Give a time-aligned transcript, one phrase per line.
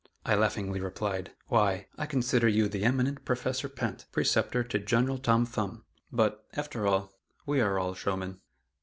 [0.25, 5.45] I laughingly replied, "Why, I consider you the eminent Professor Pinte, preceptor to General Tom
[5.45, 7.13] Thumb; but, after all,
[7.45, 8.39] we are all showmen."